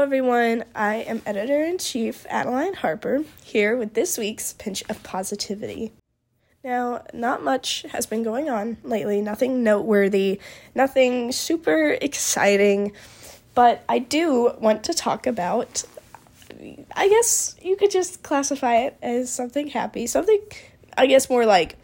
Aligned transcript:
Everyone. 0.00 0.64
I 0.74 0.96
am 0.96 1.20
editor 1.26 1.62
in 1.62 1.76
chief 1.76 2.24
Adeline 2.30 2.72
Harper 2.72 3.22
here 3.44 3.76
with 3.76 3.92
this 3.92 4.16
week's 4.16 4.54
Pinch 4.54 4.82
of 4.88 5.02
Positivity. 5.02 5.92
Now, 6.64 7.04
not 7.12 7.44
much 7.44 7.82
has 7.90 8.06
been 8.06 8.22
going 8.22 8.48
on 8.48 8.78
lately, 8.82 9.20
nothing 9.20 9.62
noteworthy, 9.62 10.40
nothing 10.74 11.32
super 11.32 11.98
exciting, 12.00 12.92
but 13.54 13.84
I 13.90 13.98
do 13.98 14.54
want 14.58 14.84
to 14.84 14.94
talk 14.94 15.26
about. 15.26 15.84
I 16.96 17.08
guess 17.08 17.54
you 17.60 17.76
could 17.76 17.90
just 17.90 18.22
classify 18.22 18.78
it 18.78 18.96
as 19.02 19.30
something 19.30 19.66
happy, 19.66 20.06
something, 20.06 20.40
I 20.96 21.08
guess, 21.08 21.28
more 21.28 21.44
like 21.44 21.76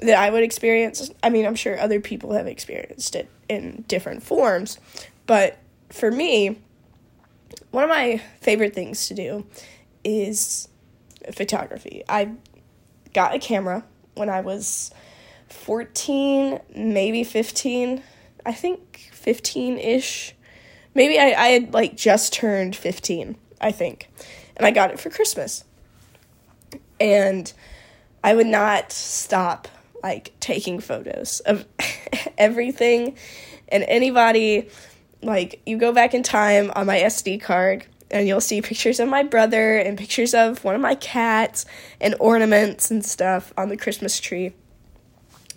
that 0.00 0.16
I 0.16 0.30
would 0.30 0.44
experience. 0.44 1.10
I 1.24 1.30
mean, 1.30 1.44
I'm 1.44 1.56
sure 1.56 1.78
other 1.78 2.00
people 2.00 2.34
have 2.34 2.46
experienced 2.46 3.16
it 3.16 3.28
in 3.48 3.84
different 3.88 4.22
forms, 4.22 4.78
but 5.26 5.58
for 5.90 6.12
me, 6.12 6.58
one 7.70 7.84
of 7.84 7.90
my 7.90 8.22
favorite 8.40 8.74
things 8.74 9.08
to 9.08 9.14
do 9.14 9.46
is 10.04 10.68
photography. 11.32 12.02
I 12.08 12.32
got 13.12 13.34
a 13.34 13.38
camera 13.38 13.84
when 14.14 14.28
I 14.28 14.40
was 14.40 14.90
14, 15.48 16.60
maybe 16.74 17.24
15. 17.24 18.02
I 18.44 18.52
think 18.52 19.10
15 19.12 19.78
ish. 19.78 20.34
Maybe 20.94 21.18
I, 21.18 21.32
I 21.32 21.48
had 21.48 21.74
like 21.74 21.96
just 21.96 22.32
turned 22.32 22.74
15, 22.74 23.36
I 23.60 23.72
think. 23.72 24.10
And 24.56 24.66
I 24.66 24.70
got 24.70 24.90
it 24.90 24.98
for 24.98 25.10
Christmas. 25.10 25.64
And 27.00 27.52
I 28.24 28.34
would 28.34 28.46
not 28.46 28.92
stop 28.92 29.68
like 30.02 30.32
taking 30.40 30.80
photos 30.80 31.40
of 31.40 31.64
everything 32.38 33.16
and 33.68 33.84
anybody 33.84 34.68
like 35.22 35.60
you 35.66 35.78
go 35.78 35.92
back 35.92 36.14
in 36.14 36.22
time 36.22 36.70
on 36.74 36.86
my 36.86 36.98
SD 36.98 37.40
card 37.40 37.86
and 38.10 38.26
you'll 38.26 38.40
see 38.40 38.62
pictures 38.62 39.00
of 39.00 39.08
my 39.08 39.22
brother 39.22 39.76
and 39.76 39.98
pictures 39.98 40.34
of 40.34 40.64
one 40.64 40.74
of 40.74 40.80
my 40.80 40.94
cats 40.94 41.66
and 42.00 42.14
ornaments 42.18 42.90
and 42.90 43.04
stuff 43.04 43.52
on 43.56 43.68
the 43.68 43.76
Christmas 43.76 44.20
tree. 44.20 44.54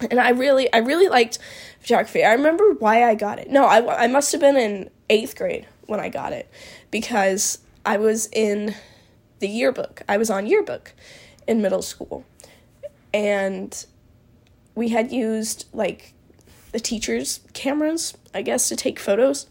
And 0.10 0.20
I 0.20 0.30
really 0.30 0.72
I 0.74 0.80
really 0.80 1.08
liked 1.08 1.38
photography. 1.80 2.24
I 2.24 2.34
remember 2.34 2.74
why 2.74 3.04
I 3.08 3.16
got 3.16 3.40
it. 3.40 3.50
No, 3.50 3.66
I 3.66 4.04
I 4.04 4.08
must 4.08 4.32
have 4.32 4.42
been 4.42 4.58
in 4.58 4.90
8th 5.10 5.38
grade 5.38 5.68
when 5.86 6.00
I 6.00 6.10
got 6.10 6.34
it 6.34 6.50
because 6.90 7.60
I 7.86 7.98
was 7.98 8.28
in 8.32 8.76
the 9.40 9.48
yearbook. 9.48 10.02
I 10.08 10.18
was 10.18 10.30
on 10.30 10.48
yearbook 10.48 10.94
in 11.48 11.62
middle 11.62 11.82
school. 11.82 12.26
And 13.14 13.86
we 14.74 14.90
had 14.90 15.12
used 15.12 15.66
like 15.74 16.14
the 16.72 16.80
teachers' 16.80 17.42
cameras, 17.54 18.18
I 18.34 18.42
guess, 18.42 18.70
to 18.70 18.76
take 18.76 19.00
photos. 19.00 19.48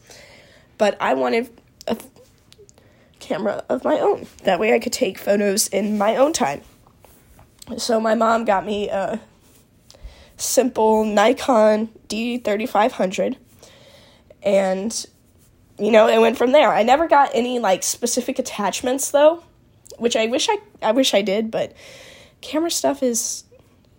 But 0.78 0.96
I 1.00 1.14
wanted 1.14 1.50
a 1.86 1.96
camera 3.18 3.64
of 3.68 3.84
my 3.84 3.98
own. 3.98 4.26
That 4.44 4.58
way 4.58 4.74
I 4.74 4.78
could 4.78 4.92
take 4.92 5.18
photos 5.18 5.68
in 5.68 5.98
my 5.98 6.16
own 6.16 6.32
time. 6.32 6.62
So 7.76 8.00
my 8.00 8.14
mom 8.14 8.44
got 8.44 8.66
me 8.66 8.88
a 8.88 9.20
simple 10.36 11.04
Nikon 11.04 11.88
D3500 12.08 13.36
and 14.42 15.06
you 15.78 15.90
know, 15.90 16.08
it 16.08 16.18
went 16.18 16.36
from 16.36 16.52
there. 16.52 16.72
I 16.72 16.82
never 16.82 17.08
got 17.08 17.30
any 17.32 17.58
like 17.58 17.82
specific 17.82 18.38
attachments 18.38 19.10
though, 19.10 19.42
which 19.98 20.16
I 20.16 20.26
wish 20.26 20.48
I 20.48 20.58
I 20.82 20.92
wish 20.92 21.14
I 21.14 21.22
did, 21.22 21.50
but 21.50 21.74
camera 22.40 22.70
stuff 22.70 23.02
is 23.02 23.44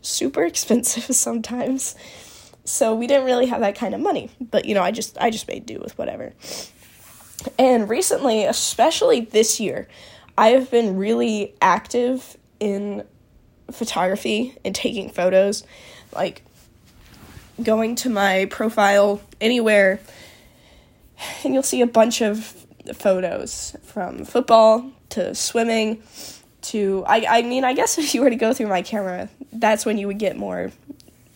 super 0.02 0.44
expensive 0.46 1.16
sometimes 1.16 1.96
so 2.64 2.94
we 2.96 3.08
didn't 3.08 3.26
really 3.26 3.48
have 3.48 3.62
that 3.62 3.76
kind 3.76 3.94
of 3.94 4.02
money 4.02 4.30
but 4.40 4.66
you 4.66 4.74
know 4.74 4.82
i 4.82 4.92
just 4.92 5.18
i 5.20 5.30
just 5.30 5.48
made 5.48 5.66
do 5.66 5.80
with 5.80 5.98
whatever. 5.98 6.34
And 7.58 7.90
recently 7.90 8.46
especially 8.46 9.22
this 9.22 9.60
year 9.60 9.88
i 10.38 10.50
have 10.50 10.70
been 10.70 10.98
really 10.98 11.56
active 11.62 12.38
in 12.60 13.04
photography 13.72 14.58
and 14.64 14.76
taking 14.76 15.10
photos 15.10 15.64
like 16.14 16.44
going 17.62 17.96
to 17.96 18.10
my 18.10 18.46
profile 18.46 19.22
anywhere 19.40 20.00
and 21.44 21.54
you'll 21.54 21.64
see 21.64 21.82
a 21.82 21.88
bunch 21.88 22.22
of 22.22 22.56
photos 22.94 23.76
from 23.84 24.26
football 24.26 24.92
to 25.10 25.36
swimming 25.36 26.02
to 26.62 27.04
I, 27.08 27.26
I 27.40 27.42
mean 27.44 27.64
i 27.64 27.74
guess 27.74 27.98
if 27.98 28.14
you 28.14 28.22
were 28.22 28.30
to 28.30 28.36
go 28.36 28.54
through 28.54 28.68
my 28.68 28.82
camera 28.82 29.30
that's 29.52 29.86
when 29.86 29.98
you 29.98 30.08
would 30.08 30.20
get 30.20 30.38
more 30.38 30.72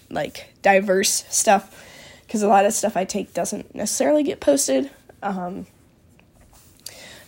like 0.10 0.55
diverse 0.66 1.26
stuff 1.30 1.86
because 2.26 2.42
a 2.42 2.48
lot 2.48 2.66
of 2.66 2.74
stuff 2.74 2.98
I 2.98 3.06
take 3.06 3.36
doesn't 3.36 3.76
necessarily 3.76 4.24
get 4.24 4.40
posted. 4.40 4.90
Um, 5.22 5.68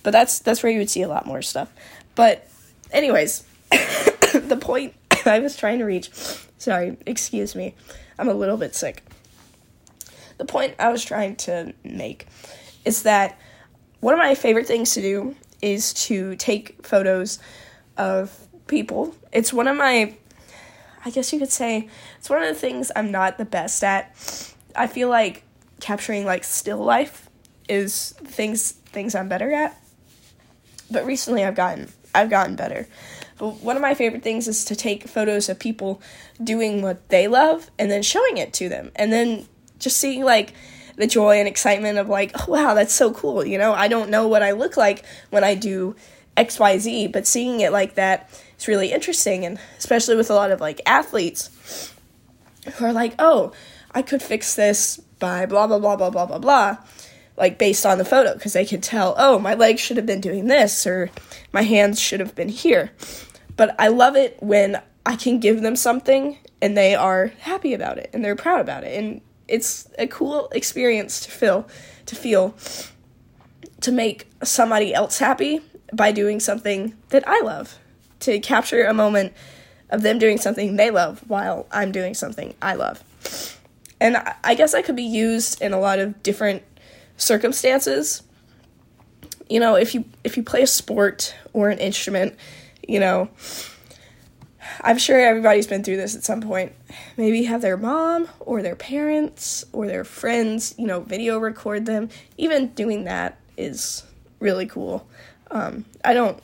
but 0.02 0.10
that's 0.10 0.40
that's 0.40 0.64
where 0.64 0.72
you 0.72 0.80
would 0.80 0.90
see 0.90 1.04
a 1.04 1.08
lot 1.08 1.28
more 1.28 1.44
stuff. 1.44 1.72
But 2.16 2.48
anyways, 2.92 3.44
the 3.70 4.58
point 4.60 4.96
I 5.28 5.38
was 5.38 5.56
trying 5.56 5.78
to 5.80 5.86
reach, 5.86 6.10
sorry, 6.58 6.98
excuse 7.06 7.56
me. 7.56 7.76
I'm 8.18 8.28
a 8.28 8.34
little 8.34 8.58
bit 8.58 8.74
sick. 8.74 9.04
The 10.40 10.46
point 10.46 10.74
I 10.80 10.90
was 10.90 11.06
trying 11.06 11.36
to 11.36 11.74
make 11.84 12.26
is 12.86 13.04
that 13.04 13.40
one 14.00 14.16
of 14.16 14.18
my 14.18 14.34
favorite 14.34 14.66
things 14.66 14.96
to 14.96 15.02
do 15.02 15.36
is 15.62 15.94
to 15.94 16.36
take 16.38 16.86
photos 16.86 17.38
of 17.98 18.36
people. 18.66 19.16
It's 19.32 19.54
one 19.54 19.68
of 19.68 19.78
my 19.78 20.16
I 21.08 21.10
guess 21.10 21.32
you 21.32 21.40
could 21.40 21.54
say 21.54 21.88
it's 22.20 22.30
one 22.30 22.44
of 22.44 22.50
the 22.50 22.60
things 22.60 22.92
I'm 22.94 23.12
not 23.12 23.38
the 23.38 23.46
best 23.46 23.82
at. 23.82 24.14
I 24.76 24.88
feel 24.88 25.08
like 25.08 25.44
capturing 25.80 26.26
like 26.26 26.44
still 26.44 26.80
life 26.80 27.30
is 27.70 28.14
things 28.26 28.74
things 28.74 29.16
I'm 29.16 29.30
better 29.30 29.54
at. 29.54 29.82
But 30.92 31.06
recently 31.06 31.46
I've 31.46 31.56
gotten 31.56 31.94
I've 32.14 32.30
gotten 32.30 32.58
better. 32.58 32.90
But 33.38 33.62
one 33.62 33.78
of 33.78 33.82
my 33.82 33.94
favorite 33.94 34.22
things 34.22 34.50
is 34.50 34.66
to 34.66 34.76
take 34.76 35.08
photos 35.08 35.48
of 35.48 35.60
people 35.60 36.02
doing 36.44 36.82
what 36.82 37.08
they 37.08 37.30
love 37.30 37.72
and 37.80 37.90
then 37.90 38.04
showing 38.04 38.36
it 38.36 38.52
to 38.56 38.68
them. 38.68 38.92
And 38.98 39.14
then 39.14 39.48
just 39.80 40.00
seeing 40.00 40.26
like 40.26 40.52
the 40.98 41.08
joy 41.08 41.40
and 41.40 41.48
excitement 41.48 42.00
of 42.00 42.10
like, 42.10 42.34
oh 42.36 42.52
wow, 42.52 42.74
that's 42.74 42.94
so 42.94 43.14
cool. 43.14 43.46
You 43.46 43.58
know, 43.58 43.72
I 43.72 43.88
don't 43.88 44.10
know 44.10 44.28
what 44.28 44.44
I 44.44 44.52
look 44.52 44.76
like 44.76 45.06
when 45.30 45.46
I 45.46 45.56
do 45.56 45.96
XYZ, 46.36 47.14
but 47.14 47.26
seeing 47.26 47.62
it 47.62 47.72
like 47.72 47.96
that 47.96 48.30
is 48.58 48.68
really 48.68 48.92
interesting. 48.92 49.46
And 49.46 49.60
especially 49.78 50.16
with 50.16 50.30
a 50.30 50.36
lot 50.36 50.52
of 50.52 50.62
like 50.62 50.82
athletes 50.86 51.94
who 52.76 52.86
are 52.86 52.94
like, 52.94 53.16
oh, 53.20 53.54
I 53.92 54.02
could 54.02 54.22
fix 54.22 54.56
this 54.56 54.98
by 55.20 55.46
blah, 55.46 55.68
blah, 55.68 55.80
blah, 55.80 55.96
blah, 55.96 56.10
blah, 56.10 56.26
blah, 56.26 56.38
blah, 56.38 56.78
like 57.38 57.58
based 57.58 57.86
on 57.86 57.98
the 57.98 58.06
photo, 58.06 58.34
because 58.34 58.54
they 58.54 58.66
can 58.66 58.82
tell, 58.82 59.16
oh, 59.18 59.40
my 59.40 59.54
legs 59.54 59.82
should 59.82 59.98
have 59.98 60.06
been 60.06 60.22
doing 60.22 60.48
this, 60.48 60.86
or 60.86 61.10
my 61.52 61.62
hands 61.62 62.00
should 62.00 62.20
have 62.20 62.36
been 62.36 62.50
here. 62.50 62.92
But 63.56 63.76
I 63.80 63.88
love 63.88 64.16
it 64.16 64.38
when 64.40 64.82
I 65.06 65.16
can 65.16 65.40
give 65.40 65.62
them 65.62 65.76
something 65.76 66.38
and 66.62 66.78
they 66.78 66.94
are 66.94 67.28
happy 67.40 67.74
about 67.74 67.98
it 67.98 68.10
and 68.14 68.24
they're 68.24 68.36
proud 68.36 68.60
about 68.60 68.84
it. 68.84 68.98
And 68.98 69.22
it's 69.48 69.88
a 69.98 70.08
cool 70.08 70.50
experience 70.52 71.22
to 71.22 71.32
feel, 71.32 71.68
to 72.06 72.16
feel, 72.16 72.56
to 73.82 73.92
make 73.92 74.28
somebody 74.44 74.94
else 74.94 75.20
happy 75.20 75.62
by 75.94 76.12
doing 76.12 76.40
something 76.40 76.96
that 77.10 77.24
I 77.28 77.42
love, 77.42 77.80
to 78.22 78.40
capture 78.40 78.86
a 78.86 78.94
moment 78.94 79.34
of 79.90 80.02
them 80.02 80.20
doing 80.20 80.38
something 80.38 80.76
they 80.76 80.92
love 80.92 81.24
while 81.28 81.66
I'm 81.72 81.92
doing 81.92 82.14
something 82.14 82.54
I 82.62 82.76
love. 82.76 83.04
And 84.00 84.18
I 84.44 84.54
guess 84.56 84.74
I 84.74 84.82
could 84.82 84.96
be 84.96 85.04
used 85.04 85.62
in 85.62 85.74
a 85.74 85.80
lot 85.80 86.00
of 86.00 86.22
different 86.22 86.64
circumstances. 87.16 88.22
You 89.50 89.60
know, 89.60 89.76
if 89.76 89.96
you 89.96 90.06
if 90.24 90.38
you 90.38 90.44
play 90.44 90.62
a 90.62 90.68
sport 90.68 91.34
or 91.54 91.70
an 91.70 91.80
instrument, 91.80 92.36
you 92.88 93.00
know, 93.00 93.30
I'm 94.82 94.98
sure 94.98 95.20
everybody's 95.20 95.68
been 95.68 95.84
through 95.84 95.98
this 95.98 96.16
at 96.16 96.24
some 96.24 96.42
point. 96.42 96.74
Maybe 97.16 97.44
have 97.44 97.62
their 97.62 97.78
mom 97.78 98.28
or 98.40 98.62
their 98.62 98.76
parents 98.76 99.66
or 99.72 99.88
their 99.88 100.04
friends, 100.04 100.76
you 100.78 100.86
know, 100.86 101.00
video 101.00 101.40
record 101.40 101.86
them. 101.86 102.10
Even 102.38 102.68
doing 102.70 103.06
that 103.06 103.40
is 103.56 104.04
really 104.40 104.68
cool. 104.68 105.08
Um, 105.50 105.86
I 106.04 106.14
don't 106.14 106.40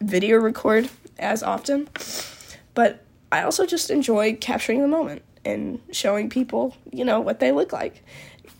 video 0.00 0.36
record 0.38 0.88
as 1.18 1.42
often, 1.42 1.88
but 2.74 3.04
I 3.30 3.42
also 3.42 3.66
just 3.66 3.90
enjoy 3.90 4.36
capturing 4.36 4.80
the 4.80 4.88
moment 4.88 5.22
and 5.44 5.80
showing 5.90 6.30
people, 6.30 6.76
you 6.92 7.04
know, 7.04 7.20
what 7.20 7.40
they 7.40 7.52
look 7.52 7.72
like. 7.72 8.04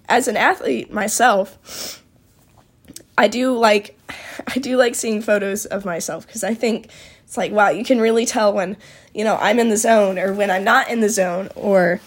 As 0.08 0.28
an 0.28 0.36
athlete 0.36 0.92
myself, 0.92 2.02
I 3.16 3.28
do 3.28 3.56
like 3.56 3.98
I 4.54 4.58
do 4.58 4.76
like 4.76 4.94
seeing 4.94 5.22
photos 5.22 5.66
of 5.66 5.84
myself 5.84 6.26
because 6.26 6.44
I 6.44 6.54
think 6.54 6.88
it's 7.24 7.36
like 7.36 7.52
wow, 7.52 7.70
you 7.70 7.84
can 7.84 8.00
really 8.00 8.26
tell 8.26 8.52
when, 8.52 8.76
you 9.14 9.24
know, 9.24 9.36
I'm 9.40 9.58
in 9.58 9.68
the 9.68 9.76
zone 9.76 10.18
or 10.18 10.32
when 10.32 10.50
I'm 10.50 10.64
not 10.64 10.88
in 10.90 11.00
the 11.00 11.10
zone 11.10 11.48
or 11.54 12.00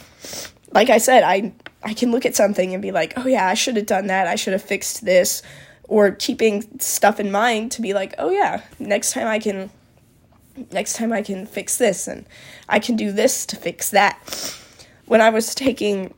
like 0.72 0.90
I 0.90 0.98
said, 0.98 1.24
I 1.24 1.54
I 1.84 1.94
can 1.94 2.12
look 2.12 2.26
at 2.26 2.36
something 2.36 2.74
and 2.74 2.82
be 2.82 2.92
like, 2.92 3.14
"Oh 3.16 3.28
yeah, 3.28 3.48
I 3.48 3.54
should 3.54 3.76
have 3.76 3.86
done 3.86 4.08
that. 4.08 4.26
I 4.28 4.36
should 4.36 4.54
have 4.54 4.64
fixed 4.64 5.06
this." 5.06 5.42
or 5.88 6.12
keeping 6.12 6.80
stuff 6.80 7.20
in 7.20 7.32
mind 7.32 7.72
to 7.74 7.82
be 7.82 7.94
like, 7.94 8.16
oh 8.18 8.30
yeah, 8.30 8.62
next 8.80 9.12
time 9.14 9.28
I 9.28 9.40
can 9.40 9.70
next 10.72 10.96
time 10.96 11.12
I 11.12 11.22
can 11.22 11.46
fix 11.46 11.78
this 11.78 12.08
and 12.08 12.26
I 12.70 12.80
can 12.80 12.96
do 12.96 13.12
this 13.12 13.46
to 13.48 13.56
fix 13.56 13.90
that. 13.92 14.18
When 15.06 15.22
I 15.22 15.30
was 15.30 15.54
taking 15.54 16.14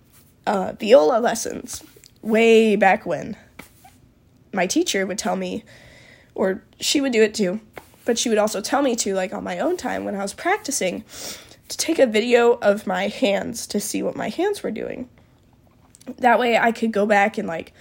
uh, 0.45 0.73
viola 0.79 1.19
lessons 1.19 1.83
way 2.21 2.75
back 2.75 3.05
when, 3.05 3.35
my 4.53 4.67
teacher 4.67 5.05
would 5.05 5.17
tell 5.17 5.35
me, 5.35 5.63
or 6.35 6.63
she 6.79 7.01
would 7.01 7.11
do 7.11 7.21
it 7.21 7.33
too, 7.33 7.59
but 8.05 8.17
she 8.17 8.29
would 8.29 8.37
also 8.37 8.61
tell 8.61 8.81
me 8.81 8.95
to, 8.95 9.13
like 9.13 9.33
on 9.33 9.43
my 9.43 9.59
own 9.59 9.77
time 9.77 10.05
when 10.05 10.15
I 10.15 10.21
was 10.21 10.33
practicing, 10.33 11.03
to 11.67 11.77
take 11.77 11.99
a 11.99 12.07
video 12.07 12.53
of 12.53 12.87
my 12.87 13.07
hands 13.07 13.67
to 13.67 13.79
see 13.79 14.01
what 14.01 14.15
my 14.15 14.29
hands 14.29 14.63
were 14.63 14.71
doing. 14.71 15.09
That 16.19 16.39
way 16.39 16.57
I 16.57 16.71
could 16.71 16.93
go 16.93 17.05
back 17.05 17.37
and 17.37 17.47
like 17.47 17.73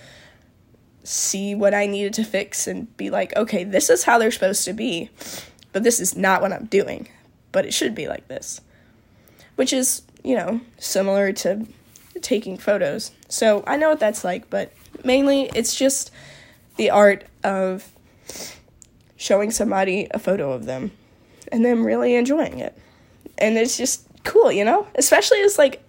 see 1.04 1.54
what 1.54 1.72
I 1.72 1.86
needed 1.86 2.14
to 2.14 2.24
fix 2.24 2.66
and 2.66 2.94
be 2.96 3.10
like, 3.10 3.36
okay, 3.36 3.62
this 3.62 3.88
is 3.88 4.02
how 4.02 4.18
they're 4.18 4.32
supposed 4.32 4.64
to 4.64 4.72
be, 4.72 5.10
but 5.76 5.82
this 5.82 6.00
is 6.00 6.16
not 6.16 6.40
what 6.40 6.54
I'm 6.54 6.64
doing, 6.64 7.06
but 7.52 7.66
it 7.66 7.74
should 7.74 7.94
be 7.94 8.08
like 8.08 8.28
this. 8.28 8.62
Which 9.56 9.74
is, 9.74 10.00
you 10.24 10.34
know, 10.34 10.62
similar 10.78 11.34
to 11.34 11.66
taking 12.22 12.56
photos. 12.56 13.10
So 13.28 13.62
I 13.66 13.76
know 13.76 13.90
what 13.90 14.00
that's 14.00 14.24
like, 14.24 14.48
but 14.48 14.72
mainly 15.04 15.50
it's 15.54 15.76
just 15.76 16.10
the 16.76 16.88
art 16.88 17.26
of 17.44 17.92
showing 19.16 19.50
somebody 19.50 20.06
a 20.12 20.18
photo 20.18 20.50
of 20.52 20.64
them 20.64 20.92
and 21.52 21.62
them 21.62 21.84
really 21.84 22.14
enjoying 22.14 22.58
it. 22.58 22.74
And 23.36 23.58
it's 23.58 23.76
just 23.76 24.06
cool, 24.24 24.50
you 24.50 24.64
know? 24.64 24.86
Especially 24.94 25.42
as 25.42 25.58
like 25.58 25.82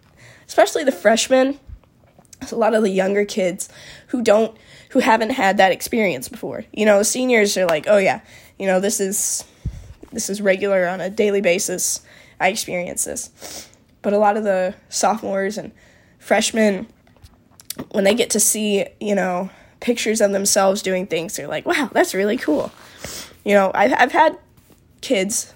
especially 0.50 0.83
the 0.83 0.92
freshmen, 0.92 1.62
a 2.51 2.56
lot 2.56 2.74
of 2.74 2.83
the 2.83 2.90
younger 2.90 3.24
kids 3.24 3.69
who 4.07 4.22
don't 4.22 4.57
who 4.90 5.00
haven't 5.00 5.30
had 5.30 5.56
that 5.56 5.72
experience 5.72 6.28
before. 6.28 6.66
You 6.74 6.86
know, 6.86 7.04
seniors 7.04 7.56
are 7.56 7.66
like, 7.66 7.86
"Oh 7.88 8.00
yeah, 8.00 8.19
you 8.60 8.66
know, 8.66 8.81
this 8.81 9.00
is 9.00 9.45
this 10.12 10.30
is 10.30 10.42
regular 10.42 10.88
on 10.88 11.01
a 11.01 11.09
daily 11.09 11.42
basis. 11.42 12.01
I 12.39 12.50
experience 12.50 13.06
this." 13.06 13.68
But 14.01 14.13
a 14.13 14.18
lot 14.18 14.38
of 14.38 14.44
the 14.44 14.75
sophomores 14.89 15.57
and 15.57 15.71
freshmen 16.19 16.88
when 17.92 18.04
they 18.04 18.15
get 18.15 18.30
to 18.31 18.39
see, 18.39 18.86
you 19.00 19.15
know, 19.15 19.50
pictures 19.80 20.21
of 20.21 20.31
themselves 20.31 20.81
doing 20.81 21.07
things, 21.07 21.36
they're 21.36 21.48
like, 21.48 21.65
"Wow, 21.65 21.89
that's 21.92 22.13
really 22.13 22.38
cool." 22.38 22.71
You 23.44 23.54
know, 23.54 23.71
I've 23.74 23.94
I've 23.94 24.12
had 24.12 24.38
kids, 25.01 25.54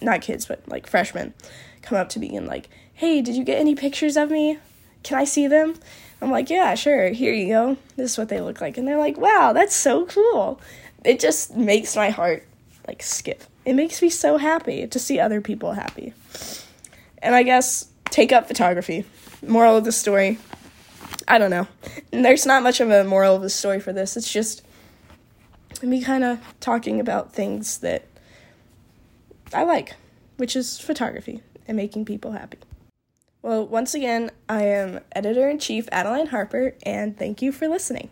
not 0.00 0.20
kids, 0.20 0.46
but 0.46 0.62
like 0.68 0.86
freshmen, 0.86 1.34
come 1.82 1.98
up 1.98 2.08
to 2.10 2.18
me 2.18 2.36
and 2.36 2.46
like, 2.46 2.68
"Hey, 2.94 3.20
did 3.22 3.36
you 3.36 3.44
get 3.44 3.58
any 3.58 3.74
pictures 3.74 4.16
of 4.16 4.30
me? 4.30 4.58
Can 5.02 5.18
I 5.18 5.24
see 5.24 5.46
them?" 5.46 5.74
I'm 6.22 6.30
like, 6.30 6.50
yeah, 6.50 6.76
sure, 6.76 7.08
here 7.08 7.32
you 7.32 7.48
go. 7.48 7.76
This 7.96 8.12
is 8.12 8.18
what 8.18 8.28
they 8.28 8.40
look 8.40 8.60
like. 8.60 8.78
And 8.78 8.86
they're 8.86 8.96
like, 8.96 9.18
wow, 9.18 9.52
that's 9.52 9.74
so 9.74 10.06
cool. 10.06 10.60
It 11.04 11.18
just 11.18 11.56
makes 11.56 11.96
my 11.96 12.10
heart 12.10 12.46
like 12.86 13.02
skip. 13.02 13.44
It 13.64 13.74
makes 13.74 14.02
me 14.02 14.10
so 14.10 14.38
happy 14.38 14.86
to 14.86 14.98
see 14.98 15.20
other 15.20 15.40
people 15.40 15.72
happy. 15.72 16.14
And 17.18 17.34
I 17.34 17.42
guess 17.42 17.88
take 18.06 18.32
up 18.32 18.48
photography. 18.48 19.04
Moral 19.46 19.76
of 19.76 19.84
the 19.84 19.92
story 19.92 20.38
I 21.28 21.38
don't 21.38 21.50
know. 21.50 21.66
There's 22.10 22.46
not 22.46 22.62
much 22.62 22.80
of 22.80 22.90
a 22.90 23.04
moral 23.04 23.36
of 23.36 23.42
the 23.42 23.50
story 23.50 23.80
for 23.80 23.92
this. 23.92 24.16
It's 24.16 24.32
just 24.32 24.62
me 25.82 26.02
kind 26.02 26.24
of 26.24 26.38
talking 26.60 27.00
about 27.00 27.32
things 27.32 27.78
that 27.78 28.06
I 29.52 29.64
like, 29.64 29.94
which 30.36 30.56
is 30.56 30.78
photography 30.78 31.42
and 31.66 31.76
making 31.76 32.04
people 32.04 32.32
happy. 32.32 32.58
Well, 33.40 33.66
once 33.66 33.94
again, 33.94 34.30
I 34.48 34.64
am 34.64 35.00
editor 35.12 35.48
in 35.48 35.58
chief 35.58 35.88
Adeline 35.90 36.28
Harper, 36.28 36.74
and 36.84 37.16
thank 37.16 37.42
you 37.42 37.50
for 37.50 37.66
listening. 37.66 38.10